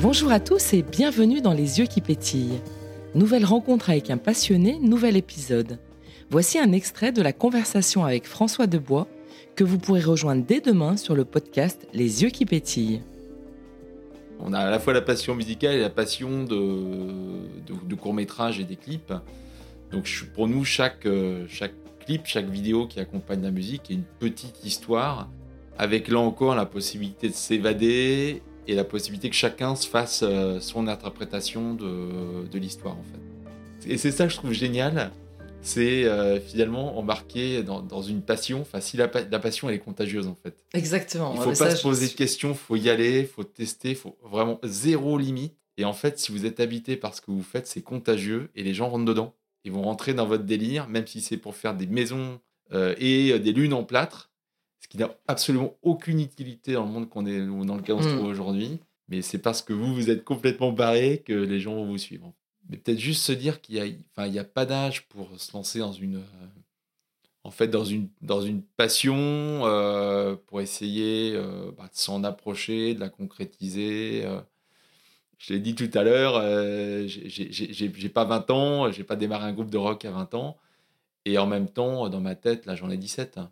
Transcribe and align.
Bonjour 0.00 0.30
à 0.30 0.38
tous 0.38 0.74
et 0.74 0.82
bienvenue 0.82 1.40
dans 1.40 1.52
Les 1.52 1.80
yeux 1.80 1.86
qui 1.86 2.00
pétillent. 2.00 2.60
Nouvelle 3.16 3.44
rencontre 3.44 3.90
avec 3.90 4.10
un 4.10 4.16
passionné, 4.16 4.78
nouvel 4.78 5.16
épisode. 5.16 5.80
Voici 6.30 6.56
un 6.60 6.70
extrait 6.70 7.10
de 7.10 7.20
la 7.20 7.32
conversation 7.32 8.04
avec 8.04 8.24
François 8.24 8.68
Debois 8.68 9.08
que 9.56 9.64
vous 9.64 9.76
pourrez 9.76 10.00
rejoindre 10.00 10.44
dès 10.46 10.60
demain 10.60 10.96
sur 10.96 11.16
le 11.16 11.24
podcast 11.24 11.88
Les 11.94 12.22
yeux 12.22 12.30
qui 12.30 12.46
pétillent. 12.46 13.02
On 14.38 14.52
a 14.52 14.60
à 14.60 14.70
la 14.70 14.78
fois 14.78 14.92
la 14.92 15.00
passion 15.00 15.34
musicale 15.34 15.74
et 15.74 15.80
la 15.80 15.90
passion 15.90 16.44
de, 16.44 17.96
court-métrage 17.96 18.60
et 18.60 18.64
des 18.64 18.76
clips. 18.76 19.12
Donc 19.90 20.08
pour 20.32 20.46
nous, 20.46 20.62
euh, 21.06 21.46
chaque 21.48 21.74
clip, 22.06 22.22
chaque 22.24 22.48
vidéo 22.48 22.86
qui 22.86 23.00
accompagne 23.00 23.42
la 23.42 23.50
musique 23.50 23.90
est 23.90 23.94
une 23.94 24.04
petite 24.20 24.64
histoire, 24.64 25.28
avec 25.76 26.06
là 26.06 26.20
encore 26.20 26.54
la 26.54 26.66
possibilité 26.66 27.28
de 27.28 27.34
s'évader 27.34 28.42
et 28.68 28.74
la 28.74 28.84
possibilité 28.84 29.30
que 29.30 29.34
chacun 29.34 29.74
se 29.74 29.88
fasse 29.88 30.20
euh, 30.22 30.60
son 30.60 30.86
interprétation 30.86 31.74
de, 31.74 32.46
de 32.46 32.58
l'histoire 32.58 32.96
en 32.96 33.02
fait. 33.02 33.90
Et 33.90 33.96
c'est 33.96 34.12
ça 34.12 34.26
que 34.26 34.32
je 34.32 34.36
trouve 34.36 34.52
génial, 34.52 35.10
c'est 35.62 36.04
euh, 36.04 36.38
finalement 36.38 36.98
embarquer 36.98 37.62
dans, 37.62 37.80
dans, 37.80 38.02
une 38.02 38.22
passion. 38.22 38.60
Enfin, 38.60 38.80
si 38.80 38.96
la, 38.96 39.10
la, 39.30 39.38
passion 39.38 39.68
elle 39.68 39.74
est 39.74 39.80
contagieuse 39.80 40.26
en 40.28 40.36
fait. 40.40 40.64
Exactement. 40.74 41.34
Il 41.34 41.40
faut 41.40 41.64
pas 41.64 41.74
se 41.74 41.82
poser 41.82 42.08
de 42.08 42.12
questions, 42.12 42.54
faut 42.54 42.76
y 42.76 42.90
aller, 42.90 43.24
faut 43.24 43.42
tester, 43.42 43.94
faut 43.94 44.16
vraiment 44.22 44.60
zéro 44.62 45.18
limite. 45.18 45.56
Et 45.78 45.84
en 45.84 45.94
fait, 45.94 46.18
si 46.18 46.32
vous 46.32 46.44
êtes 46.44 46.60
habité 46.60 46.96
par 46.96 47.14
ce 47.14 47.20
que 47.20 47.30
vous 47.30 47.42
faites, 47.42 47.66
c'est 47.66 47.82
contagieux 47.82 48.50
et 48.54 48.62
les 48.62 48.74
gens 48.74 48.88
rentrent 48.90 49.04
dedans. 49.04 49.34
Ils 49.64 49.72
vont 49.72 49.82
rentrer 49.82 50.12
dans 50.12 50.26
votre 50.26 50.44
délire, 50.44 50.88
même 50.88 51.06
si 51.06 51.20
c'est 51.20 51.36
pour 51.36 51.56
faire 51.56 51.74
des 51.74 51.86
maisons 51.86 52.40
euh, 52.72 52.94
et 52.98 53.38
des 53.38 53.52
lunes 53.52 53.72
en 53.72 53.84
plâtre, 53.84 54.30
ce 54.88 54.96
qui 54.96 54.98
n'a 54.98 55.10
absolument 55.26 55.74
aucune 55.82 56.20
utilité 56.20 56.72
dans 56.72 56.84
le 56.84 56.90
monde 56.90 57.08
qu'on 57.08 57.26
est 57.26 57.46
dans 57.46 57.76
lequel 57.76 57.96
on 57.96 58.02
se 58.02 58.08
mm. 58.08 58.16
trouve 58.16 58.28
aujourd'hui. 58.28 58.78
Mais 59.08 59.22
c'est 59.22 59.38
parce 59.38 59.62
que 59.62 59.72
vous 59.72 59.94
vous 59.94 60.10
êtes 60.10 60.24
complètement 60.24 60.72
barré 60.72 61.22
que 61.24 61.32
les 61.32 61.60
gens 61.60 61.74
vont 61.74 61.86
vous 61.86 61.98
suivre 61.98 62.32
mais 62.68 62.76
peut-être 62.76 62.98
juste 62.98 63.22
se 63.22 63.32
dire 63.32 63.60
qu'il 63.60 63.76
n'y 63.76 63.80
a, 63.80 63.94
enfin, 64.16 64.34
a 64.36 64.44
pas 64.44 64.66
d'âge 64.66 65.06
pour 65.08 65.28
se 65.38 65.52
lancer 65.52 65.78
dans 65.78 65.92
une, 65.92 66.16
euh, 66.16 66.46
en 67.44 67.50
fait, 67.50 67.68
dans 67.68 67.84
une, 67.84 68.08
dans 68.20 68.42
une 68.42 68.62
passion, 68.62 69.16
euh, 69.16 70.36
pour 70.46 70.60
essayer 70.60 71.32
euh, 71.34 71.72
bah, 71.76 71.84
de 71.84 71.98
s'en 71.98 72.24
approcher, 72.24 72.94
de 72.94 73.00
la 73.00 73.08
concrétiser. 73.08 74.26
Je 75.38 75.52
l'ai 75.54 75.60
dit 75.60 75.74
tout 75.74 75.90
à 75.94 76.02
l'heure, 76.02 76.42
j'ai 77.06 78.08
pas 78.08 78.24
20 78.24 78.50
ans, 78.50 78.92
j'ai 78.92 79.04
pas 79.04 79.16
démarré 79.16 79.44
un 79.46 79.52
groupe 79.52 79.70
de 79.70 79.78
rock 79.78 80.04
à 80.04 80.10
20 80.10 80.34
ans. 80.34 80.58
Et 81.24 81.38
en 81.38 81.46
même 81.46 81.68
temps, 81.68 82.08
dans 82.08 82.20
ma 82.20 82.34
tête, 82.34 82.66
là, 82.66 82.74
j'en 82.74 82.90
ai 82.90 82.96
17. 82.96 83.38
Hein. 83.38 83.46